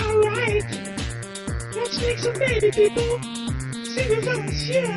[0.00, 0.64] Alright.
[1.74, 3.20] Let's make some baby people.
[3.84, 4.96] Sing with us, yeah.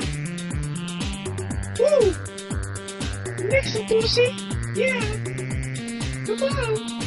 [1.80, 2.14] Woo!
[3.48, 4.28] Make some pussy,
[4.76, 5.00] yeah.
[6.26, 7.00] Come on.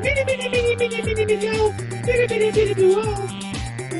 [0.00, 1.72] Mini, mini, mini, mini, mini, mini, oh.
[2.06, 3.28] Mini, mini, mini, mini, oh.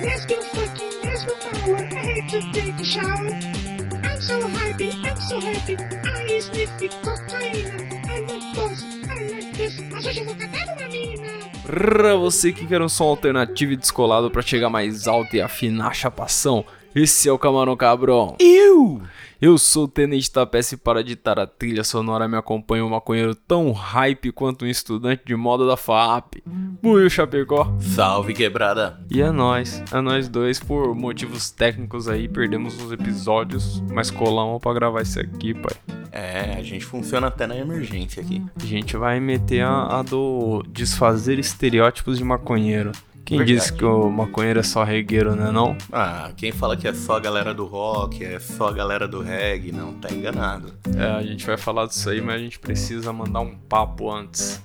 [0.04, 1.76] Let's go fucking, let's go power.
[1.76, 3.30] I hate to take a shower.
[4.04, 5.76] I'm so happy, I'm so happy.
[5.76, 8.02] I sniff the cocaine.
[8.08, 8.82] I like boss,
[11.64, 15.88] Pra você que quer um som alternativo e descolado pra chegar mais alto e afinar
[15.88, 16.64] a chapação,
[16.94, 18.36] esse é o Camarão Cabrão.
[18.38, 19.00] Eu!
[19.42, 23.34] Eu sou o Tenente Tapece e para editar a trilha sonora me acompanha um maconheiro
[23.34, 26.40] tão hype quanto um estudante de moda da FAP.
[26.46, 27.76] Buiu Chapecó.
[27.80, 29.00] Salve quebrada!
[29.10, 34.62] E é nós, é nós dois, por motivos técnicos aí, perdemos uns episódios, mas colamos
[34.62, 35.74] pra gravar isso aqui, pai.
[36.12, 38.40] É, a gente funciona até na emergência aqui.
[38.62, 42.92] A gente vai meter a, a do desfazer estereótipos de maconheiro.
[43.24, 43.58] Quem Verdade.
[43.58, 45.76] disse que o maconheiro é só regueiro, né não?
[45.92, 49.20] Ah, quem fala que é só a galera do rock, é só a galera do
[49.20, 50.74] reggae, não, tá enganado.
[50.96, 54.60] É, a gente vai falar disso aí, mas a gente precisa mandar um papo antes.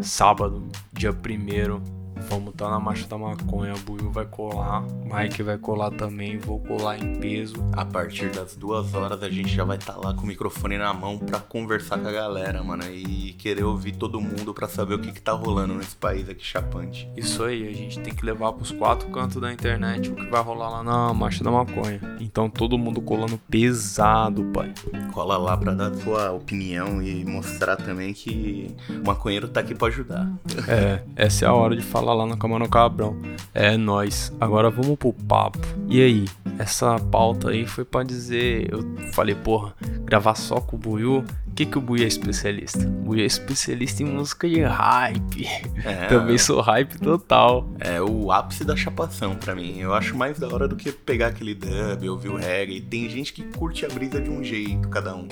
[0.00, 5.90] Sábado, dia 1 Vamos estar na marcha da maconha, Buiu vai colar, Mike vai colar
[5.90, 7.56] também, vou colar em peso.
[7.72, 10.92] A partir das duas horas a gente já vai estar lá com o microfone na
[10.92, 14.98] mão pra conversar com a galera, mano, e querer ouvir todo mundo pra saber o
[14.98, 17.10] que que tá rolando nesse país aqui chapante.
[17.16, 20.42] Isso aí, a gente tem que levar pros quatro cantos da internet o que vai
[20.42, 22.00] rolar lá na marcha da maconha.
[22.20, 24.72] Então todo mundo colando pesado, pai.
[25.12, 29.88] Cola lá pra dar sua opinião e mostrar também que o maconheiro tá aqui pra
[29.88, 30.30] ajudar.
[30.68, 33.16] É, essa é a hora de falar lá no Camarão Cabrão.
[33.52, 34.32] É nóis.
[34.40, 35.58] Agora vamos pro papo.
[35.88, 36.24] E aí,
[36.58, 38.72] essa pauta aí foi pra dizer.
[38.72, 41.24] Eu falei, porra, gravar só com o Buiu.
[41.46, 42.86] O que, que o Buiu é especialista?
[42.86, 45.46] O Buiu é especialista em música de hype.
[45.84, 47.68] É, Também sou hype total.
[47.80, 49.78] É o ápice da chapação pra mim.
[49.78, 52.80] Eu acho mais da hora do que pegar aquele dub, ouvir o reggae.
[52.80, 55.28] Tem gente que curte a brisa de um jeito, cada um.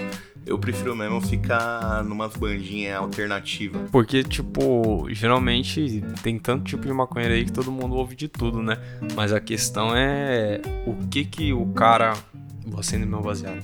[0.48, 3.91] Eu prefiro mesmo ficar numas bandinhas alternativas.
[3.91, 8.62] Porque, tipo, geralmente tem tanto tipo de maconheiro aí que todo mundo ouve de tudo,
[8.62, 8.78] né?
[9.14, 12.14] Mas a questão é o que que o cara.
[12.66, 13.60] Vou acender meu baseado.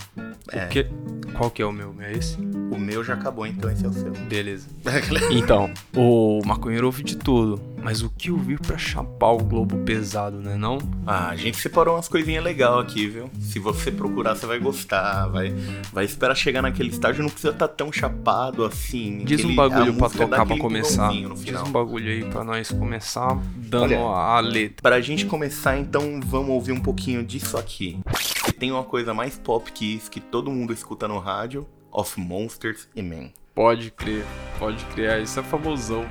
[0.53, 0.67] É.
[0.67, 0.87] O que...
[1.35, 1.91] Qual que é o meu?
[1.91, 2.37] O meu é esse?
[2.71, 4.13] O meu já acabou, então esse é o seu.
[4.13, 4.69] Beleza.
[5.33, 10.39] Então, o maconheiro ouve de tudo, mas o que ouvir pra chapar o globo pesado,
[10.39, 10.79] né não?
[11.07, 13.31] Ah, a gente separou umas coisinhas legais aqui, viu?
[13.39, 15.27] Se você procurar, você vai gostar.
[15.29, 15.55] Vai,
[15.93, 19.19] vai esperar chegar naquele estágio, não precisa estar tão chapado assim.
[19.25, 21.13] Diz aquele- um bagulho a pra tocar pra começar.
[21.13, 23.99] Diz um bagulho aí pra nós começar dando Olha.
[24.01, 24.83] a letra.
[24.83, 28.01] Pra gente começar, então, vamos ouvir um pouquinho disso aqui.
[28.19, 32.19] Se tem uma coisa mais pop que isso, que todo mundo escuta no rádio, Of
[32.19, 33.33] Monsters e Men.
[33.55, 34.25] Pode crer,
[34.59, 36.05] pode crer, isso é famosão.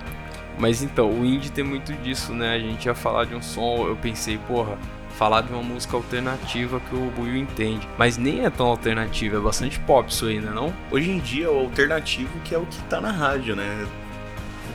[0.57, 2.55] Mas então, o indie tem muito disso, né?
[2.55, 4.77] A gente ia falar de um som, eu pensei, porra,
[5.17, 7.87] falar de uma música alternativa que o Buiu entende.
[7.97, 10.73] Mas nem é tão alternativa, é bastante pop isso aí, né não?
[10.91, 13.87] Hoje em dia, o alternativo que é o que tá na rádio, né?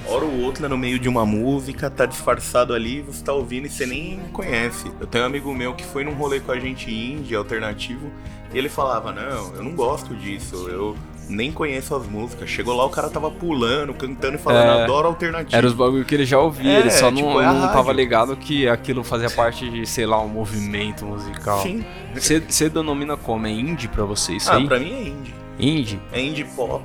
[0.06, 3.71] Hora ou outra, no meio de uma música, tá disfarçado ali, você tá ouvindo e
[3.71, 4.91] você nem conhece.
[4.99, 8.11] Eu tenho um amigo meu que foi num rolê com a gente indie, alternativo,
[8.53, 10.97] e ele falava, não, eu não gosto disso, eu
[11.28, 12.49] nem conheço as músicas.
[12.49, 15.55] Chegou lá, o cara tava pulando, cantando e falando, É, adoro alternativo.
[15.56, 17.93] Era os bagulho que ele já ouvia, É, ele só tipo, não, é não tava
[17.93, 21.62] ligado que aquilo fazia parte de, sei lá, um movimento musical.
[21.62, 21.84] Sim.
[22.15, 23.47] Você denomina como?
[23.47, 24.67] É indie pra você isso Ah, aí?
[24.67, 25.34] pra mim é indie.
[25.61, 26.00] Indie?
[26.12, 26.84] É indie pop.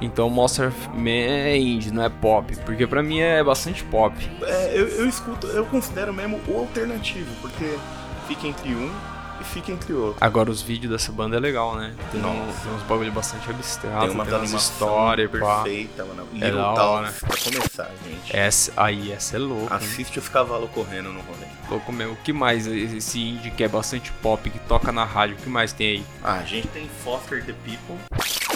[0.00, 2.54] Então Monster Man é indie, não é pop.
[2.64, 4.14] Porque pra mim é bastante pop.
[4.42, 7.76] É, eu, eu escuto, eu considero mesmo o alternativo, porque
[8.28, 8.90] fica entre um
[9.42, 10.16] e fica entre outro.
[10.20, 11.92] Agora os vídeos dessa banda é legal, né?
[12.10, 16.26] Tem, um- tem uns bagulho bastante abstrato, Tem tem, uma umas animação histórias, perfeita, mano.
[16.40, 16.74] É Little.
[16.74, 18.36] Talks, pra começar, gente.
[18.36, 19.74] Essa, aí, essa é louca.
[19.74, 19.80] hein?
[19.82, 21.46] Assiste os cavalos correndo no rolê.
[21.70, 22.14] Louco mesmo.
[22.14, 22.66] O que mais?
[22.66, 26.04] Esse indie que é bastante pop, que toca na rádio, o que mais tem aí?
[26.22, 27.96] Ah, a gente tem Foster the People.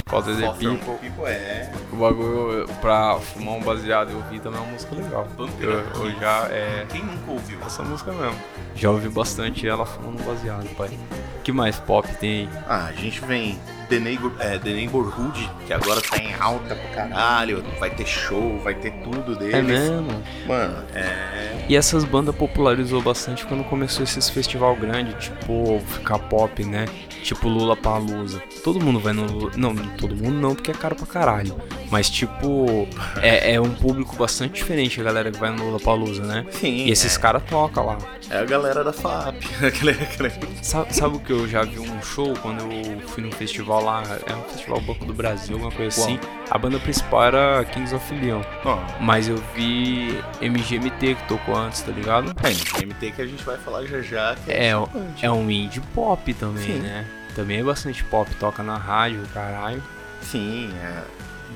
[0.08, 0.94] Foster the People.
[0.98, 1.68] People é.
[1.92, 5.26] O bagulho pra fumar um baseado e ouvir também é uma música legal.
[5.58, 6.86] Eu, eu já, é...
[6.88, 7.58] Quem nunca ouviu?
[7.66, 8.38] Essa música mesmo.
[8.76, 10.96] Já ouvi bastante ela fumando baseado, pai.
[11.38, 12.48] O que mais pop tem aí?
[12.68, 16.88] Ah, a gente vem The, Neighbor, é, The Neighborhood, que agora tá em alta pra
[16.90, 17.64] caralho.
[17.78, 19.54] Vai ter show, vai ter tudo deles.
[19.54, 20.22] É mesmo?
[20.46, 21.66] Mano, é.
[21.68, 26.86] E essas bandas popularizou bastante quando começou esses festival grande, tipo ficar pop, né?
[27.22, 28.40] Tipo Lula Palusa.
[28.62, 29.52] Todo mundo vai no Lula.
[29.56, 31.56] Não, todo mundo não, porque é caro pra caralho.
[31.90, 32.88] Mas, tipo,
[33.20, 36.44] é, é um público bastante diferente a galera que vai no Lollapalooza, né?
[36.50, 36.86] Sim.
[36.86, 37.98] E esses é, caras tocam lá.
[38.30, 39.36] é a galera da FAP.
[40.62, 44.02] Sabe, sabe o que eu já vi um show quando eu fui num festival lá?
[44.26, 46.06] É um festival Banco do Brasil, alguma coisa Qual?
[46.06, 46.18] assim.
[46.50, 48.42] A banda principal era Kings of Leon.
[48.64, 52.34] Ó, Mas eu vi MGMT que tocou antes, tá ligado?
[52.42, 54.36] é, MT que a gente vai falar já já.
[54.44, 55.24] Que É, ó, importante.
[55.24, 56.78] É um indie pop também, Sim.
[56.80, 57.06] né?
[57.34, 59.82] Também é bastante pop, toca na rádio, caralho.
[60.22, 61.02] Sim, é.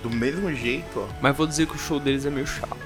[0.02, 1.06] Do mesmo jeito, ó.
[1.20, 2.76] Mas vou dizer que o show deles é meio chato.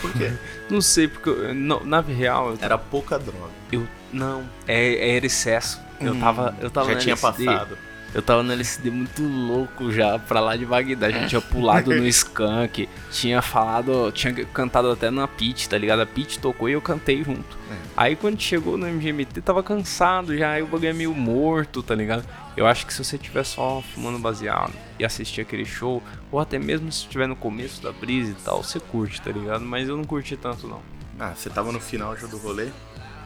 [0.00, 0.32] Por quê?
[0.68, 3.50] Não sei, porque eu- não, na real, eu, Era pouca droga.
[3.72, 5.80] eu- não, é, era excesso.
[6.00, 7.78] Eu tava, eu tava Já tinha LSD, passado.
[8.14, 11.08] Eu tava no LSD muito louco já, pra lá de Bagdá.
[11.08, 16.00] A gente tinha pulado no skunk, tinha falado, tinha cantado até na Pit, tá ligado?
[16.00, 17.58] A Pit tocou e eu cantei junto.
[17.68, 17.76] É.
[17.96, 21.94] Aí quando chegou no MGMT, tava cansado já, aí o bagulho é meio morto, tá
[21.94, 22.24] ligado?
[22.56, 26.00] Eu acho que se você tiver só fumando baseado e assistir aquele show,
[26.30, 29.64] ou até mesmo se estiver no começo da brisa e tal, você curte, tá ligado?
[29.64, 30.80] Mas eu não curti tanto não.
[31.18, 32.68] Ah, você tava no final já do rolê?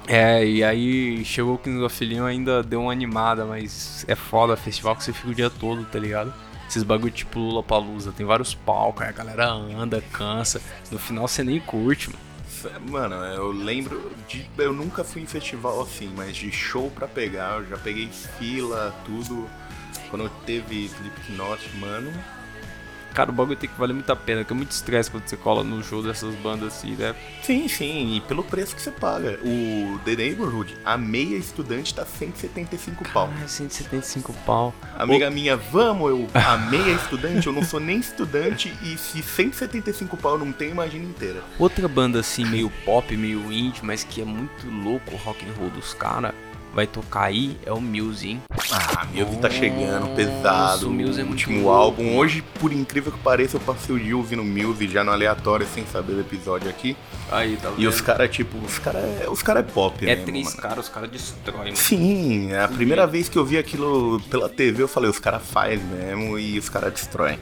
[0.08, 4.56] É, e aí chegou o Kings of Leon ainda deu uma animada, mas é foda
[4.56, 6.32] festival que você fica o dia todo, tá ligado?
[6.66, 10.62] Esses bagulho tipo Lula Palusa, tem vários palcos, a galera anda, cansa.
[10.90, 12.28] No final você nem curte, mano.
[12.88, 14.49] Mano, eu lembro de.
[14.56, 18.94] Eu nunca fui em festival assim, mas de show pra pegar, eu já peguei fila,
[19.04, 19.49] tudo.
[20.11, 22.11] Quando teve Slipknot, mano.
[23.19, 25.37] Cara, o bagulho tem que valer muito a pena, que é muito estresse quando você
[25.37, 27.17] cola no show dessas bandas assim, né?
[27.43, 29.41] Sim, sim, e pelo preço que você paga.
[29.43, 33.29] O The Neighborhood, a meia estudante tá 175 pau.
[33.43, 34.73] Ah, 175 pau.
[34.97, 40.17] Amiga minha, vamos, eu a meia estudante, eu não sou nem estudante e se 175
[40.17, 41.43] pau não tem, imagina inteira.
[41.59, 45.55] Outra banda assim, meio pop, meio indie, mas que é muito louco o rock and
[45.59, 46.32] roll dos caras,
[46.73, 48.43] vai tocar aí, é o Muse, hein?
[48.70, 50.88] Ah, Muse tá chegando, Nossa, pesado.
[50.88, 51.70] o Muse é último louco.
[51.70, 52.17] álbum.
[52.19, 55.87] Hoje, por incrível que pareça, eu passei o dia ouvindo Muse já no aleatório, sem
[55.87, 56.97] saber do episódio aqui.
[57.31, 57.81] Aí, tá vendo?
[57.81, 60.23] E os caras, tipo, os caras os cara é pop, É né?
[60.25, 61.75] três caras, os caras destroem.
[61.75, 65.43] Sim, é a primeira vez que eu vi aquilo pela TV, eu falei, os caras
[65.44, 67.38] faz mesmo e os caras destroem.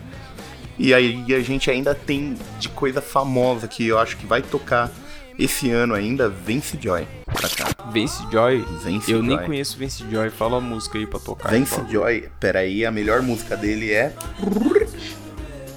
[0.78, 4.90] E aí a gente ainda tem de coisa famosa que eu acho que vai tocar
[5.38, 7.06] esse ano ainda, Vence Joy.
[7.36, 7.68] Pra cá.
[7.92, 8.64] Vence Joy?
[8.82, 9.46] Vence Eu nem Joy.
[9.46, 11.50] conheço Vence Joy, fala a música aí pra tocar.
[11.50, 11.92] Vence por favor.
[11.92, 14.12] Joy, peraí, a melhor música dele é.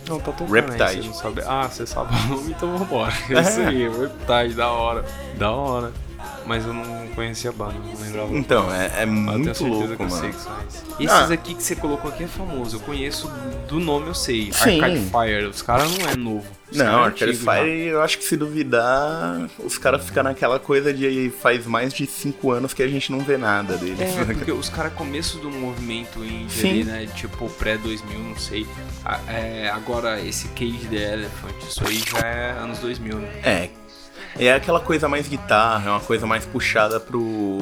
[0.07, 0.83] Não, tá tocando Riptide.
[0.83, 1.41] aí, você não sabe.
[1.45, 3.13] Ah, você sabe o nome, então vambora.
[3.29, 5.05] É isso aí, Riptide, da hora.
[5.37, 5.91] Da hora.
[6.45, 8.37] Mas eu não conhecia a banda, não lembrava.
[8.37, 10.33] Então, é, é muito louco, que eu sei mano.
[10.33, 10.59] que são
[10.99, 11.11] esses.
[11.11, 11.33] Ah.
[11.33, 13.31] aqui que você colocou aqui é famoso, eu conheço
[13.67, 14.51] do nome, eu sei.
[14.51, 14.81] Sim.
[14.81, 16.45] Arcade Fire, os caras não é novo.
[16.71, 17.53] Os Não, é Arcade antigo já.
[17.53, 22.05] Fire, eu acho que se duvidar, os caras ficam naquela coisa de faz mais de
[22.05, 23.99] 5 anos que a gente não vê nada deles.
[23.99, 26.69] É, porque os caras começo do movimento indie Sim.
[26.69, 27.07] ali, né?
[27.15, 28.65] Tipo pré-2000, não sei.
[29.27, 33.29] É, agora, esse Cage the Elephant, isso aí já é anos 2000, né?
[33.43, 33.69] É.
[34.37, 37.59] É aquela coisa mais guitarra, é uma coisa mais puxada pro,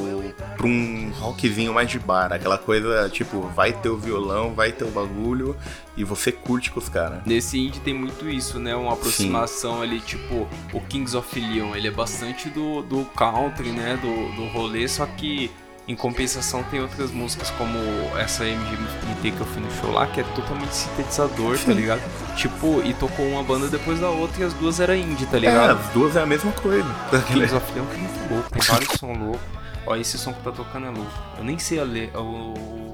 [0.56, 2.34] pro um rockzinho mais de bar.
[2.34, 5.56] Aquela coisa, tipo, vai ter o violão, vai ter o bagulho
[5.96, 7.22] e você curte com os caras.
[7.26, 8.76] Nesse indie tem muito isso, né?
[8.76, 13.98] Uma aproximação ali, tipo, o Kings of Leon, ele é bastante do, do country, né?
[14.02, 15.50] Do, do rolê, só que
[15.88, 17.78] em compensação tem outras músicas como
[18.18, 22.02] essa MGMT que eu fui no show lá, que é totalmente sintetizador, tá ligado?
[22.36, 25.40] Tipo, e tocou uma banda depois da outra e as duas eram indie, tá É,
[25.40, 25.80] ligado?
[25.80, 26.88] as duas é a mesma coisa.
[27.28, 29.42] Kings of Leon é muito louco, tem vários sons loucos.
[29.86, 31.12] Ó, esse som que tá tocando é louco.
[31.38, 32.87] Eu nem sei a le- o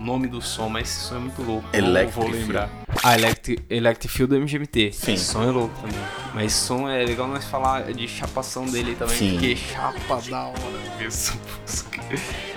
[0.00, 1.68] nome do som, mas esse som é muito louco.
[1.72, 2.70] Electric Vou lembrar.
[3.02, 4.92] Ah, Electric, Electric Field do MGMT.
[4.92, 5.12] Sim.
[5.14, 5.98] Esse som é louco também.
[6.34, 9.32] Mas esse som é legal nós falar de chapação dele também, Sim.
[9.32, 10.58] porque chapa da hora
[11.00, 12.00] música.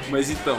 [0.09, 0.57] Mas então,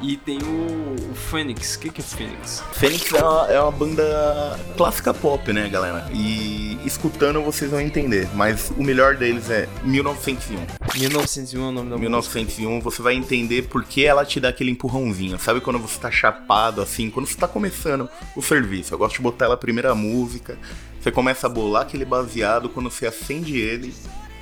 [0.00, 1.74] e tem o, o Phoenix.
[1.76, 2.62] O que, que é Phoenix?
[2.72, 6.08] Fênix é uma, é uma banda clássica pop, né, galera?
[6.12, 8.28] E escutando vocês vão entender.
[8.34, 10.56] Mas o melhor deles é 1901.
[10.98, 12.38] 1901 é o nome da música.
[12.38, 15.38] 1901, você vai entender por que ela te dá aquele empurrãozinho.
[15.38, 18.94] Sabe quando você tá chapado assim, quando você tá começando o serviço?
[18.94, 20.58] Eu gosto de botar ela a primeira música.
[21.00, 23.94] Você começa a bolar aquele baseado, quando você acende ele,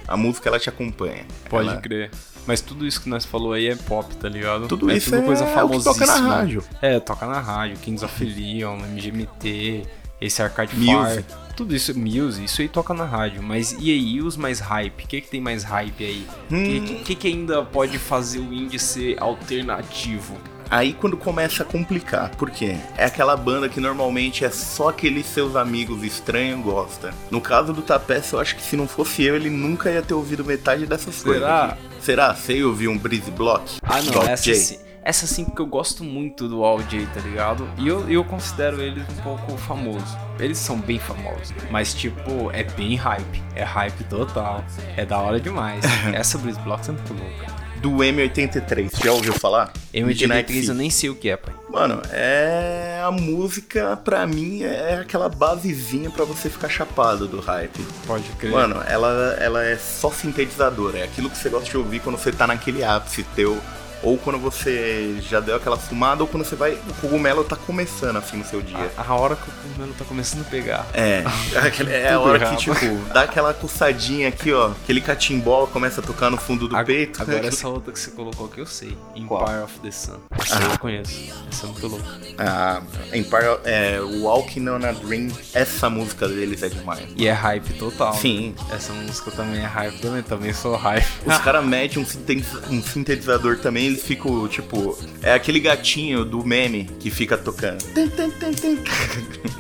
[0.07, 1.25] a música ela te acompanha.
[1.49, 2.11] Pode Ela- crer.
[2.47, 4.67] Mas tudo isso que nós falou aí é pop, tá ligado?
[4.67, 6.29] Tudo é isso tudo é, coisa é que toca na famosíssima.
[6.35, 6.65] rádio.
[6.81, 9.83] É, toca na rádio, Kings of Leon, MGMT,
[10.21, 10.75] esse Arcade.
[10.75, 11.25] Fire.
[11.57, 13.43] Tudo isso, Muse, isso aí toca na rádio.
[13.43, 15.05] Mas e aí, os mais hype?
[15.05, 16.27] O que, que tem mais hype aí?
[16.51, 16.65] O Hum.
[16.65, 20.37] que, que, que ainda pode fazer o indie ser alternativo?
[20.73, 22.77] Aí quando começa a complicar, por quê?
[22.97, 27.13] É aquela banda que normalmente é só aqueles seus amigos estranhos gosta.
[27.31, 30.15] No caso do Tapete, eu acho que se não fosse eu, ele nunca ia ter
[30.15, 31.25] ouvido metade dessas Será?
[31.29, 31.49] coisas.
[31.51, 31.79] aqui.
[32.01, 32.35] Será?
[32.35, 33.77] Você ouviu um Breeze Block?
[33.83, 34.55] Ah, não, essa J?
[34.55, 37.69] sim, Essa sim, porque eu gosto muito do All J, tá ligado?
[37.77, 40.17] E eu, eu considero eles um pouco famosos.
[40.41, 41.53] Eles são bem famosos.
[41.71, 43.43] Mas, tipo, é bem hype.
[43.55, 44.65] É hype total.
[44.97, 45.85] É da hora demais.
[46.15, 47.62] Essa Breeze Blocks é muito louca.
[47.83, 49.73] Do M83, já ouviu falar?
[49.93, 51.53] Midnight M83 eu nem sei o que é, pai.
[51.69, 57.85] Mano, é a música, pra mim, é aquela basezinha pra você ficar chapado do hype.
[58.07, 58.53] Pode crer.
[58.53, 62.31] Mano, ela, ela é só sintetizadora, é aquilo que você gosta de ouvir quando você
[62.31, 63.61] tá naquele ápice teu,
[64.03, 66.73] ou quando você já deu aquela fumada, ou quando você vai.
[66.73, 68.91] O cogumelo tá começando assim no seu dia.
[68.97, 70.87] a, a hora que o cogumelo tá começando a pegar.
[70.95, 71.25] É,
[71.67, 72.57] aquele- é a hora errado.
[72.57, 74.71] que, tipo, dá aquela coçadinha aqui, ó.
[74.83, 77.23] Aquele catimbó começa a tocar no fundo do Ag- peito.
[77.23, 78.97] Agora essa outra que você colocou aqui eu sei.
[79.15, 79.65] Empire Qual?
[79.65, 80.19] of the Sun.
[80.39, 81.13] Essa eu conheço.
[81.51, 82.05] Essa é muito louca.
[82.39, 82.83] Ah,
[83.15, 87.07] Empire, é, Walking on a Dream, essa música deles é demais.
[87.17, 88.13] E é hype total.
[88.15, 88.19] né?
[88.21, 88.55] Sim.
[88.73, 90.23] Essa música também é hype também.
[90.23, 91.07] Também sou hype.
[91.27, 96.45] Os caras metem um, sintetiza- um sintetizador também, eles ficam, tipo, é aquele gatinho do
[96.45, 97.85] meme que fica tocando.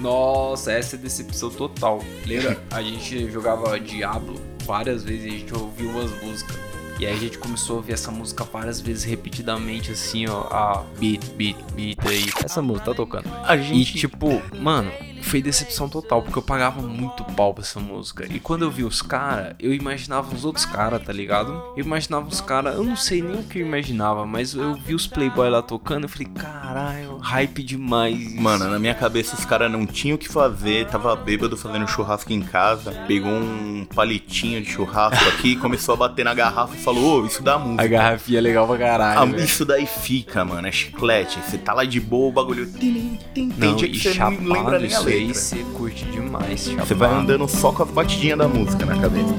[0.00, 2.02] Nossa, essa é decepção total.
[2.26, 2.60] Lembra?
[2.70, 6.71] A gente jogava Diablo várias vezes e a gente ouvia umas músicas.
[7.02, 10.42] E aí a gente começou a ouvir essa música várias vezes repetidamente, assim, ó.
[10.42, 12.30] A beat, beat, beat aí.
[12.44, 13.28] Essa música tá tocando.
[13.44, 13.98] A E gente.
[13.98, 14.88] tipo, mano,
[15.20, 18.26] foi decepção total, porque eu pagava muito pau pra essa música.
[18.30, 21.52] E quando eu vi os caras, eu imaginava os outros caras, tá ligado?
[21.76, 24.94] Eu imaginava os caras, eu não sei nem o que eu imaginava, mas eu vi
[24.94, 28.34] os Playboy lá tocando, eu falei, caralho, hype demais.
[28.34, 32.32] Mano, na minha cabeça os caras não tinham o que fazer, tava bêbado fazendo churrasco
[32.32, 36.91] em casa, pegou um palitinho de churrasco aqui, começou a bater na garrafa e falou,
[36.98, 37.82] ô, isso dá música.
[37.82, 39.34] a garrafinha é legal pra caralho.
[39.36, 41.38] Ah, isso daí fica, mano, é chiclete.
[41.40, 42.66] Você tá lá de boa, o bagulho.
[42.66, 45.34] tim, Tem Não, dia que você não lembra chapado, nem a isso aí letra.
[45.34, 46.64] você curte demais.
[46.64, 46.86] Chapado.
[46.88, 49.34] Você vai andando só com as batidinhas da música na cabeça.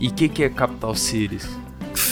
[0.00, 1.48] E o que, que é Capital Cities?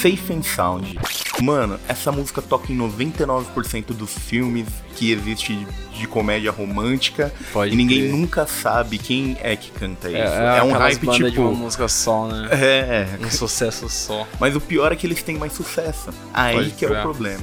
[0.04, 0.98] Safe and Sound.
[1.40, 5.66] Mano, essa música toca em 99% dos filmes que existe
[5.98, 7.32] de comédia romântica.
[7.54, 8.12] Pode e ninguém crer.
[8.12, 10.18] nunca sabe quem é que canta isso.
[10.18, 11.56] É, É, um aquelas hype bandas de uma tipo.
[11.62, 12.48] música só, né?
[12.52, 14.26] É, Um sucesso só.
[14.38, 16.10] mas o pior é que eles têm mais sucesso.
[16.34, 17.42] Aí Pode que é o problema.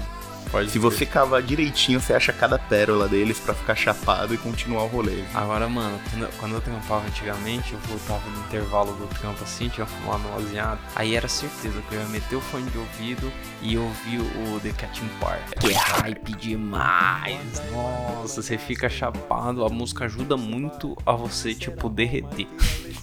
[0.52, 4.84] Pode Se você cavar direitinho, você acha cada pérola deles pra ficar chapado e continuar
[4.84, 5.24] o rolê.
[5.34, 9.86] Agora, mano, quando, quando eu trampava antigamente, eu voltava no intervalo do trampo assim, tinha
[9.86, 10.80] fumado um azinhado.
[10.96, 13.32] Aí era certeza que eu ia meter o fone de ouvido
[13.62, 15.60] e ouvir o The Cat Empire.
[15.60, 17.62] Que é hype demais.
[17.72, 19.64] Nossa, você fica chapado.
[19.64, 22.48] A música ajuda muito a você, tipo, derreter.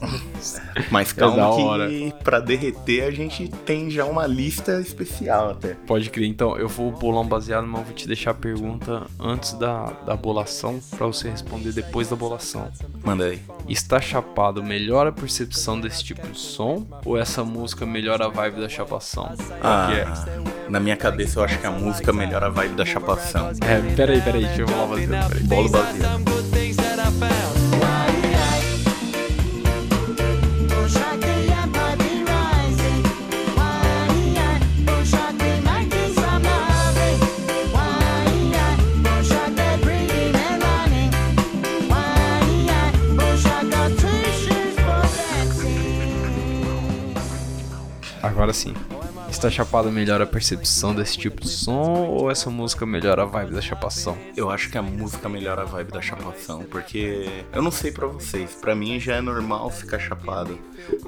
[0.91, 1.89] Mas É calma hora.
[1.89, 5.75] que pra derreter a gente tem já uma lista especial até.
[5.87, 6.29] Pode crer.
[6.29, 9.93] Então, eu vou bolar um baseado, mas eu vou te deixar a pergunta antes da,
[10.05, 12.71] da bolação pra você responder depois da bolação.
[13.05, 13.41] Manda aí.
[13.69, 16.85] Está chapado melhora a percepção desse tipo de som?
[17.05, 19.33] Ou essa música melhora a vibe da chapação?
[19.63, 20.71] Ah, é?
[20.71, 23.51] na minha cabeça eu acho que a música melhora a vibe da chapação.
[23.61, 25.41] É, peraí, peraí, deixa eu rolar o baseado.
[25.45, 27.58] Bolo baseado.
[49.39, 52.09] Está chapado melhora a percepção desse tipo de som?
[52.09, 54.19] Ou essa música melhora a vibe da chapação?
[54.37, 58.09] Eu acho que a música melhora a vibe da chapação, porque eu não sei pra
[58.09, 60.59] vocês, pra mim já é normal ficar chapado,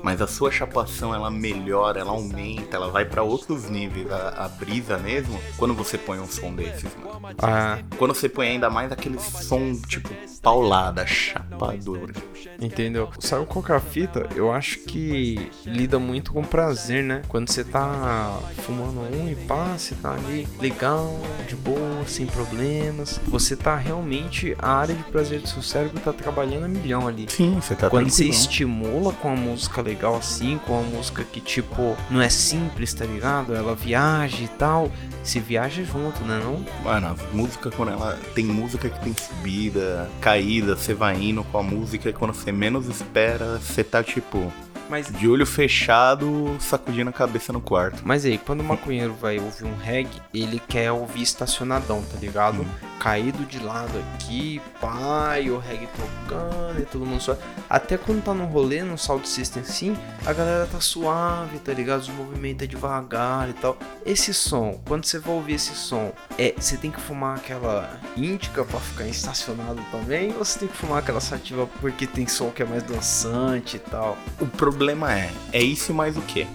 [0.04, 4.48] mas a sua chapação ela melhora, ela aumenta, ela vai pra outros níveis, a, a
[4.48, 7.34] brisa mesmo, quando você põe um som desses, mano.
[7.36, 10.08] Ah, Quando você põe ainda mais aquele som tipo
[10.42, 12.12] paulada, chapadora.
[12.60, 13.08] entendeu?
[13.18, 14.28] Sabe qual que é a fita?
[14.34, 17.22] Eu acho que lida muito com prazer, né?
[17.28, 23.20] Quando você tá fumando um e pá, você tá ali legal, de boa, sem problemas.
[23.28, 27.26] Você tá realmente, a área de prazer do seu cérebro tá trabalhando a milhão ali.
[27.28, 31.40] Sim, você tá Quando você estimula com uma música legal assim, com uma música que
[31.40, 33.54] tipo não é simples, tá ligado?
[33.54, 34.90] Ela viaja e tal,
[35.22, 36.64] se viaja junto, né não?
[36.82, 41.58] Mano, a música quando ela tem música que tem subida, caída, você vai indo com
[41.58, 44.52] a música e quando você menos espera, você tá tipo
[44.90, 48.02] Mas de olho fechado, sacudindo a cabeça no quarto.
[48.04, 52.66] Mas aí, quando o maconheiro vai ouvir um reggae, ele quer ouvir estacionadão, tá ligado?
[52.98, 57.40] Caído de lado aqui, pai, o reggae tocando e todo mundo suave.
[57.68, 62.00] Até quando tá no rolê, no sound system assim, a galera tá suave, tá ligado?
[62.00, 63.78] Os movimentos é devagar e tal.
[64.04, 68.64] Esse som, quando você vai ouvir esse som, é você tem que fumar aquela índica
[68.64, 70.34] pra ficar estacionado também?
[70.36, 73.80] Ou você tem que fumar aquela sativa porque tem som que é mais dançante e
[73.80, 74.18] tal?
[74.40, 74.79] O problema
[75.10, 76.46] é, é isso mais o quê?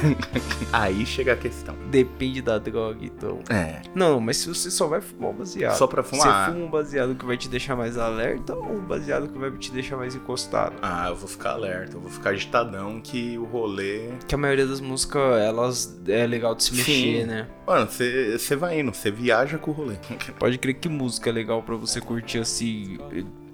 [0.72, 1.74] Aí chega a questão.
[1.90, 3.40] Depende da droga, então.
[3.48, 3.80] É.
[3.94, 5.76] Não, mas se você só vai fumar um baseado.
[5.76, 6.46] Só pra fumar.
[6.46, 9.50] Você fuma um baseado que vai te deixar mais alerta ou um baseado que vai
[9.52, 10.74] te deixar mais encostado?
[10.82, 14.10] Ah, eu vou ficar alerta, eu vou ficar agitadão que o rolê.
[14.26, 16.76] Que a maioria das músicas, elas é legal de se Sim.
[16.76, 17.48] mexer, né?
[17.66, 19.96] Mano, você vai indo, você viaja com o rolê.
[20.38, 22.98] Pode crer que música é legal pra você curtir assim,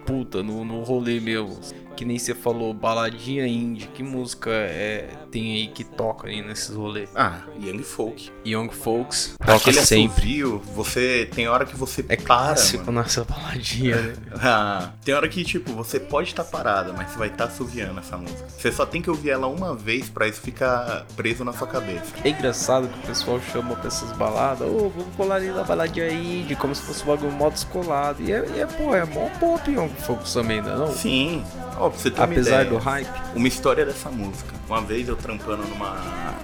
[0.05, 1.59] puta, no, no rolê mesmo.
[2.01, 3.87] Que nem você falou, baladinha indie.
[3.89, 7.11] Que música é, tem aí que toca aí nesses rolês?
[7.15, 8.33] Ah, Young Folk.
[8.43, 10.07] Young Folks, toca Aquele sempre.
[10.15, 13.03] assovio, você tem hora que você É para, clássico mano.
[13.03, 14.15] nessa baladinha, né?
[14.43, 18.17] Ah, tem hora que, tipo, você pode estar parada, mas você vai estar assoviando essa
[18.17, 18.49] música.
[18.49, 22.15] Você só tem que ouvir ela uma vez pra isso ficar preso na sua cabeça.
[22.25, 26.11] É engraçado que o pessoal chama pra essas baladas, ô, vamos colar ali na baladinha
[26.11, 28.23] indie, como se fosse um bagulho modo descolado.
[28.23, 30.93] E é, e é pô, é mó pop Young Folks também, não é não?
[30.95, 31.45] Sim.
[31.81, 33.09] Ó, pra você ter Apesar ideia, do hype.
[33.35, 34.55] uma história dessa música.
[34.69, 35.97] Uma vez eu trampando numa,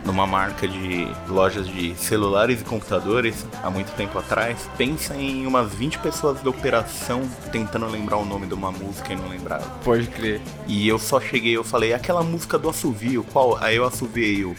[0.05, 5.73] numa marca de lojas de celulares e computadores, há muito tempo atrás, pensa em umas
[5.75, 9.65] 20 pessoas da operação tentando lembrar o nome de uma música e não lembrava.
[9.85, 10.41] Pode crer.
[10.67, 13.59] E eu só cheguei eu falei, aquela música do assovio, qual?
[13.63, 14.57] Aí eu assoviei o.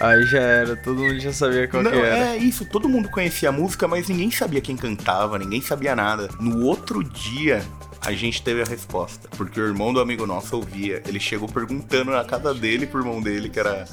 [0.00, 2.30] Aí já era, todo mundo já sabia qual Não, que era.
[2.30, 6.30] é isso, todo mundo conhecia a música, mas ninguém sabia quem cantava, ninguém sabia nada.
[6.40, 7.62] No outro dia,
[8.00, 11.02] a gente teve a resposta, porque o irmão do amigo nosso ouvia.
[11.06, 13.86] Ele chegou perguntando na casa dele pro irmão dele, que era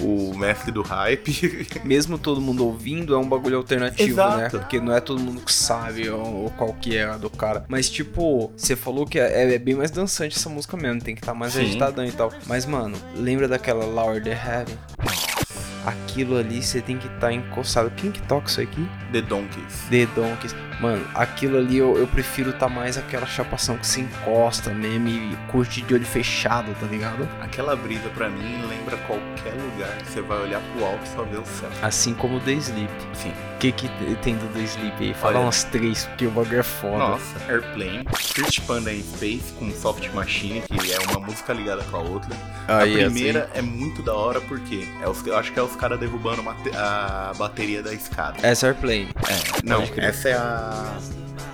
[0.00, 1.66] o mestre do hype.
[1.84, 4.36] Mesmo todo mundo ouvindo, é um bagulho alternativo, Exato.
[4.36, 4.48] né?
[4.48, 7.64] Porque não é todo mundo que sabe ou, qual que é a do cara.
[7.68, 11.20] Mas, tipo, você falou que é, é bem mais dançante essa música mesmo, tem que
[11.20, 11.62] estar mais Sim.
[11.62, 12.32] agitadão e tal.
[12.46, 14.76] Mas, mano, lembra daquela Lower the Heaven?
[15.86, 17.90] Aquilo ali você tem que estar encostado.
[17.92, 18.86] Quem que toca isso aqui?
[19.16, 19.86] The Donkeys.
[19.90, 20.54] The Donkeys.
[20.80, 25.34] Mano, aquilo ali eu, eu prefiro tá mais aquela chapação que se encosta mesmo e
[25.50, 27.26] curte de olho fechado, tá ligado?
[27.40, 31.22] Aquela brisa pra mim lembra qualquer lugar que você vai olhar pro alto e só
[31.22, 31.70] ver o céu.
[31.80, 32.90] Assim como o The Sleep.
[33.14, 33.30] Sim.
[33.54, 33.88] O que, que
[34.22, 35.14] tem do The Sleep aí?
[35.14, 35.46] Fala Olha.
[35.46, 36.98] umas três, porque o bagulho é foda.
[36.98, 41.96] Nossa, Airplane, First Panda in Space com Soft Machine, que é uma música ligada com
[41.96, 42.36] a outra.
[42.68, 45.74] Aí, a primeira é muito da hora porque é os, eu acho que é os
[45.74, 48.32] caras derrubando mate- a bateria da escada.
[48.36, 49.05] assim, essa é Airplane.
[49.28, 50.98] É, não, essa é a.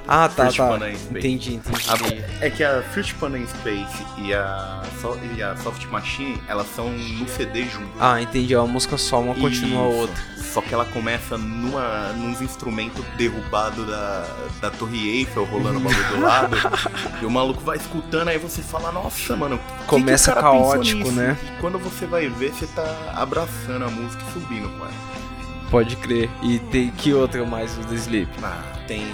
[0.08, 0.90] Ah, tá, First tá.
[1.10, 1.84] Entendi, entendi.
[1.88, 4.82] a- é que a First Panda in Space e a,
[5.37, 7.88] e a Soft Machine, elas são no CD junto.
[8.00, 8.54] Ah, entendi.
[8.56, 10.32] Uma música só, uma continua a outra.
[10.52, 14.26] Só que ela começa numa, nos instrumentos derrubados da,
[14.61, 16.56] da Torre Eiffel, rolando o bagulho do lado.
[17.22, 19.56] e o maluco vai escutando, aí você fala, nossa, mano.
[19.56, 21.38] que que Começa cara pensou caótico, nisso?" né?
[21.42, 25.21] E quando você vai ver, você tá abraçando a música e subindo com ela.
[25.72, 26.28] Pode crer.
[26.42, 28.30] E tem que outra mais do Sleep?
[28.42, 29.06] Ah, tem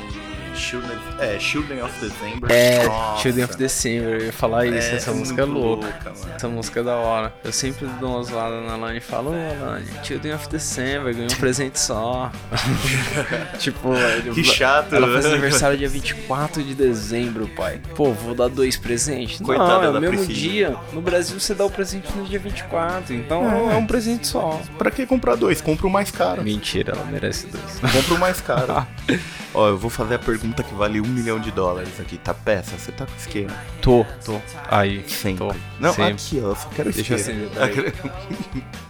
[0.59, 2.51] Children, é, Children of December.
[2.51, 3.23] É, Nossa.
[3.23, 4.09] Children of December.
[4.21, 4.95] Eu ia falar isso.
[4.95, 5.87] essa música é louca.
[6.05, 6.33] mano.
[6.35, 7.33] Essa música é da hora.
[7.45, 11.29] Eu sempre dou uma zoada na Lani e falo, ô Lani, Children of December, ganhei
[11.33, 12.31] um presente só.
[13.59, 15.13] tipo, ele- Que chato, Ela né?
[15.15, 17.81] faz aniversário dia 24 de dezembro, pai.
[17.95, 19.41] Pô, vou dar dois presentes?
[19.41, 20.39] Coitada Não, é o mesmo Priscila.
[20.39, 20.77] dia.
[20.93, 23.75] No Brasil você dá o presente no dia 24, então É.
[23.75, 24.61] é um presente só.
[24.77, 25.61] Pra que comprar dois?
[25.61, 26.43] Compra o mais caro.
[26.43, 27.93] Mentira, ela merece dois.
[27.93, 28.87] Compra o mais caro.
[29.55, 32.17] Ó, eu vou fazer a pergunta que vale um milhão de dólares aqui.
[32.19, 32.77] Tá peça?
[32.77, 33.55] Você tá com esquema?
[33.81, 34.41] Tô, tô.
[34.69, 35.39] Aí, Sempre.
[35.39, 35.55] tô.
[35.81, 36.13] Não, Sempre.
[36.13, 36.49] aqui, ó.
[36.49, 37.51] Eu só quero Deixa eu isqueiro.
[37.61, 37.95] acender,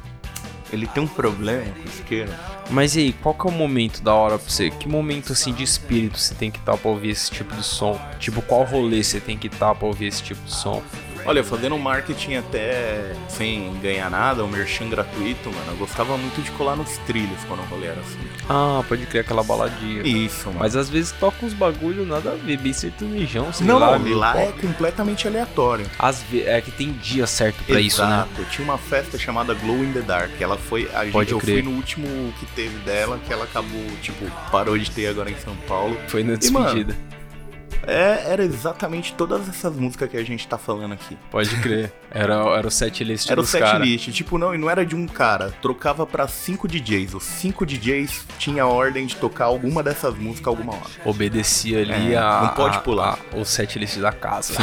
[0.71, 2.31] Ele tem um problema com isqueiro.
[2.71, 4.69] Mas e aí, qual que é o momento da hora pra você?
[4.69, 7.99] Que momento assim de espírito você tem que estar pra ouvir esse tipo de som?
[8.19, 10.83] Tipo, qual rolê você tem que estar pra ouvir esse tipo de som?
[11.29, 15.73] Olha, fazendo um marketing até sem ganhar nada, um merchan gratuito, mano.
[15.73, 18.19] Eu gostava muito de colar nos trilhos quando o rolê era assim.
[18.49, 20.03] Ah, pode criar aquela baladinha.
[20.03, 20.61] Isso, mano.
[20.61, 23.91] Mas às vezes toca uns bagulho nada a ver, bem sertanejão, sei não, lá.
[23.91, 25.85] lá, meio lá é completamente aleatório.
[25.99, 28.09] Às ve- é que tem dia certo pra isso, né?
[28.35, 28.51] Exato.
[28.51, 30.31] Tinha uma festa chamada Glow in the Dark.
[30.41, 30.89] Ela foi.
[30.95, 31.63] A gente, Pode eu crer.
[31.63, 32.07] fui no último
[32.41, 35.95] que teve dela, que ela acabou, tipo, parou de ter agora em São Paulo.
[36.09, 36.97] Foi na E, mano, despedida.
[37.87, 41.17] É, era exatamente todas essas músicas que a gente tá falando aqui.
[41.31, 41.93] Pode crer.
[42.11, 43.79] Era, era o set list Era o set cara.
[43.79, 47.15] list, tipo, não, e não era de um cara, trocava pra cinco DJs.
[47.15, 50.91] Os cinco DJs tinha a ordem de tocar alguma dessas músicas alguma hora.
[51.05, 53.19] Obedecia ali É, a, não pode pular.
[53.33, 54.55] a- o set list da casa.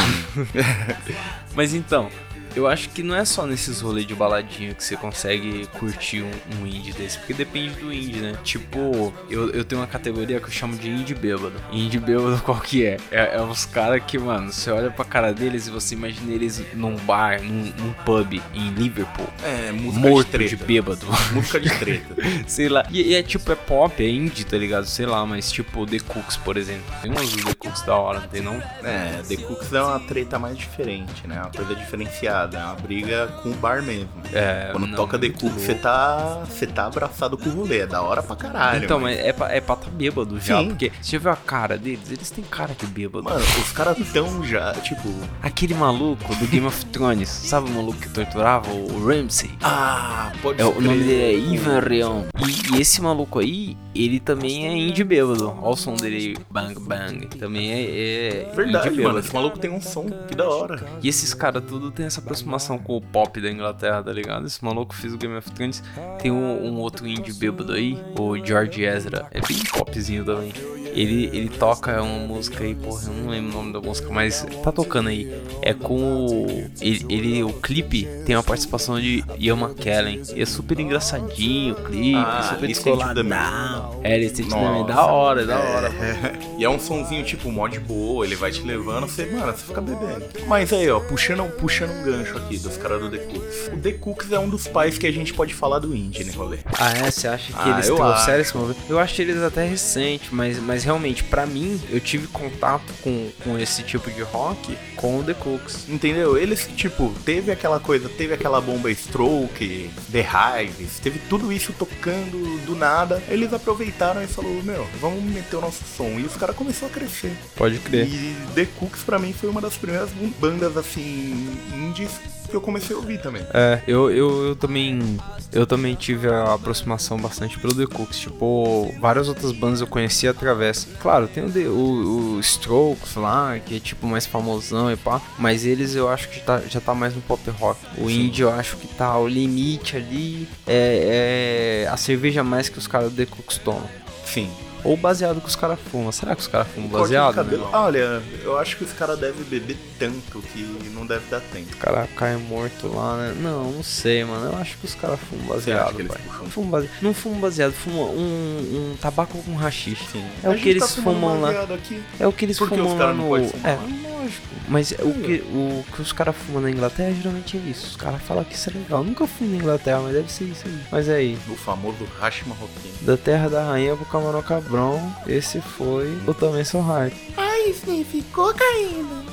[1.56, 2.10] Mas então,
[2.56, 6.62] eu acho que não é só nesses rolês de baladinha que você consegue curtir um,
[6.62, 8.38] um indie desse, porque depende do indie, né?
[8.44, 11.54] Tipo, eu, eu tenho uma categoria que eu chamo de indie bêbado.
[11.72, 12.98] Indie bêbado qual que é?
[13.12, 16.62] É, é os caras que, mano, você olha pra cara deles e você imagina eles
[16.74, 19.28] num bar, num, num pub em Liverpool.
[19.44, 20.66] É, música Morto de de treta.
[20.66, 21.08] bêbado.
[21.34, 22.16] música de treta.
[22.48, 22.86] Sei lá.
[22.90, 24.86] E, e é tipo, é pop, é indie, tá ligado?
[24.86, 26.86] Sei lá, mas tipo The Cooks, por exemplo.
[27.02, 28.56] Tem umas do The Cooks da hora, não tem não?
[28.84, 31.42] é, The Cooks é uma treta mais diferente, né?
[31.42, 32.45] Uma coisa diferenciada.
[32.46, 32.56] Ligado?
[32.56, 34.10] É uma briga com o bar mesmo.
[34.34, 37.80] É, Quando não, toca The Cook, você tá, você tá abraçado com o rolê.
[37.80, 38.84] É da hora pra caralho.
[38.84, 40.70] Então, mas é pra, é pra tá bêbado já, Sim.
[40.70, 42.10] porque você viu a cara deles?
[42.10, 43.24] Eles têm cara de bêbado.
[43.24, 45.14] Mano, os caras tão já, tipo.
[45.42, 48.72] Aquele maluco do Game of Thrones, sabe o maluco que torturava?
[48.72, 49.52] O Ramsay.
[49.62, 52.24] Ah, pode É, o nome dele é Ivan Reon.
[52.48, 55.50] E, e esse maluco aí, ele também é indie bêbado.
[55.50, 57.28] Olha o som dele aí, bang bang.
[57.38, 59.20] Também é, é Verdade, mano.
[59.20, 60.84] Esse maluco tem um som, que da hora.
[61.02, 64.46] E esses caras tudo tem essa aproximação com o pop da Inglaterra, tá ligado?
[64.46, 65.82] Esse maluco fez o Game of Thrones.
[66.20, 69.28] Tem um, um outro indie bêbado aí, o George Ezra.
[69.32, 70.52] É bem popzinho também.
[70.96, 74.46] Ele, ele toca uma música aí, porra, eu não lembro o nome da música, mas
[74.64, 75.30] tá tocando aí.
[75.62, 76.70] É com o.
[76.82, 80.22] Ele, ele- o clipe tem a participação de Ian McKellen.
[80.36, 84.00] E é super engraçadinho o clipe, Ah, super descoladão.
[84.04, 84.84] É, ele Nossa.
[84.94, 85.92] da hora, é da hora.
[86.58, 89.66] E é um sonzinho tipo mó de boa, ele vai te levando, você, mano, você
[89.66, 90.24] fica bebendo.
[90.48, 93.72] Mas aí, ó, puxando, puxando um gancho aqui dos caras do The Cooks.
[93.74, 96.32] O The Cooks é um dos pais que a gente pode falar do indie, né,
[96.34, 96.60] rolê?
[96.80, 97.12] Ah, é?
[97.12, 98.32] Você acha que Ah, eles trouxeram acho.
[98.42, 98.80] esse movimento?
[98.88, 103.58] Eu acho eles até recente, mas, mas realmente, pra mim, eu tive contato com, com
[103.58, 105.90] esse tipo de rock com o The Cooks.
[105.90, 106.38] Entendeu?
[106.38, 112.66] Eles, tipo, teve aquela coisa, teve aquela bomba Stroke, The Hives, teve tudo isso tocando
[112.66, 113.22] do nada.
[113.28, 116.20] Eles aproveitaram e falou, meu, vamos meter o nosso som.
[116.20, 117.36] E os caras começaram a crescer.
[117.56, 122.12] Pode E The Cooks pra mim foi uma das primeiras bandas assim indies
[122.56, 123.46] que eu comecei a ouvir também.
[123.54, 125.18] É, eu, eu, eu também
[125.52, 128.20] eu também tive a aproximação bastante pelo The Cooks.
[128.20, 130.88] Tipo, várias outras bandas eu conheci através.
[131.02, 135.22] Claro, tem o, The, o, o Strokes lá, que é tipo mais famosão e pá.
[135.38, 137.80] Mas eles eu acho que tá, já tá mais no pop rock.
[137.98, 138.28] O Sim.
[138.28, 140.48] indie eu acho que tá o limite ali.
[140.66, 143.90] É, é a cerveja mais que os caras do The Cooks tomam.
[144.26, 144.50] Sim.
[144.86, 146.12] Ou baseado que os caras fumam.
[146.12, 147.44] Será que os caras fumam baseado?
[147.44, 147.58] Né?
[147.74, 150.62] Olha, eu acho que os caras devem beber tanto que
[150.94, 151.74] não deve dar tempo.
[151.74, 153.36] O cara cai morto lá, né?
[153.40, 154.52] Não, não sei, mano.
[154.52, 156.20] Eu acho que os caras fumam baseado, pai.
[156.24, 156.50] puxam?
[156.50, 156.90] Fumam base...
[157.02, 160.06] Não fumam baseado, fumam um, um tabaco com rachixe.
[160.12, 160.26] Sim.
[160.44, 161.48] É o que eles tá fumam lá.
[161.48, 162.04] baseado Aqui.
[162.20, 163.38] É o que eles fumam lá não no.
[163.38, 164.56] É, lógico.
[164.68, 167.88] Mas o que, o que os caras fumam na Inglaterra geralmente é isso.
[167.88, 169.00] Os caras falam que isso é legal.
[169.00, 170.80] Eu nunca fui na Inglaterra, mas deve ser isso aí.
[170.92, 171.38] Mas é aí.
[171.48, 172.94] O famoso hash marroquino.
[173.02, 174.40] Da terra da rainha pro camarão
[174.76, 177.16] cabrão, esse foi o Também Sou Hype.
[177.38, 179.24] Ai, Sniff, cocaína.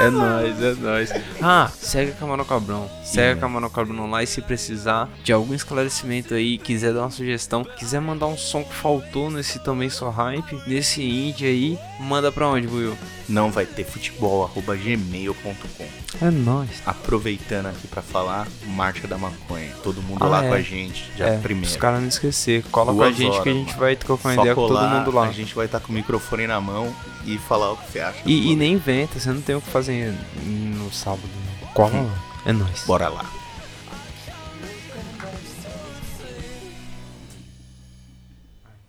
[0.00, 1.12] É nóis, é nóis.
[1.42, 2.88] Ah, segue a Camarão Cabrão.
[3.02, 7.10] Segue a Camarão Cabrão lá e se precisar de algum esclarecimento aí, quiser dar uma
[7.10, 12.30] sugestão, quiser mandar um som que faltou nesse também só hype, nesse indie aí, manda
[12.32, 12.96] pra onde, Buiu?
[13.28, 15.86] Não vai ter futebol, arroba gmail.com.
[16.24, 16.82] É nóis.
[16.86, 19.72] Aproveitando aqui pra falar, Marcha da Maconha.
[19.82, 20.48] Todo mundo Ah, lá é.
[20.48, 21.68] com a gente, dia É, primeiro.
[21.68, 22.62] os caras não esquecer.
[22.70, 23.80] Cola com Duas a gente que a horas, gente mano.
[23.80, 25.26] vai trocar uma ideia com todo mundo lá.
[25.26, 28.22] A gente vai estar com o microfone na mão e falar o que você acha.
[28.24, 31.22] E, e nem inventa, você não tem o que fazer no sábado.
[31.62, 31.68] não.
[31.72, 32.18] Cola lá.
[32.46, 32.84] É nóis.
[32.86, 33.24] Bora lá.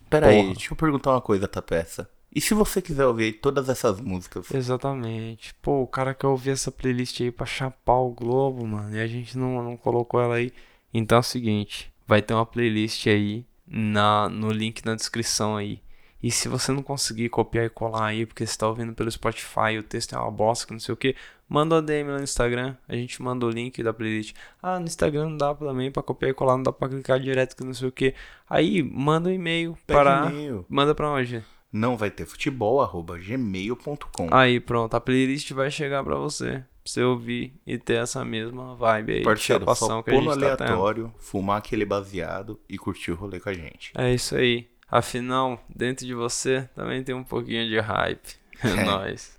[0.09, 2.09] Pera aí, deixa eu perguntar uma coisa, Tapeça.
[2.33, 4.51] E se você quiser ouvir todas essas músicas?
[4.53, 5.53] Exatamente.
[5.61, 8.95] Pô, o cara quer ouvir essa playlist aí pra chapar o Globo, mano.
[8.95, 10.51] E a gente não, não colocou ela aí.
[10.93, 15.81] Então é o seguinte: vai ter uma playlist aí na, no link na descrição aí.
[16.21, 19.77] E se você não conseguir copiar e colar aí, porque você tá ouvindo pelo Spotify,
[19.79, 21.15] o texto é uma bosta, que não sei o que,
[21.47, 24.35] manda uma DM lá no Instagram, a gente manda o link da playlist.
[24.61, 27.55] Ah, no Instagram não dá também pra copiar e colar, não dá pra clicar direto,
[27.55, 28.13] que não sei o que.
[28.49, 30.29] Aí, manda um e-mail Pede para.
[30.29, 30.65] e-mail.
[30.67, 31.41] Manda pra onde?
[31.71, 34.27] Não vai ter futebol, arroba gmail.com.
[34.31, 36.63] Aí, pronto, a playlist vai chegar pra você.
[36.83, 40.23] Pra você ouvir e ter essa mesma vibe aí Parceiro, de só que a pôr
[40.23, 43.91] no tá aleatório, fumar aquele baseado e curtir o rolê com a gente.
[43.95, 44.67] É isso aí.
[44.89, 48.35] Afinal, dentro de você também tem um pouquinho de hype.
[48.63, 48.83] É É.
[48.83, 49.38] nóis.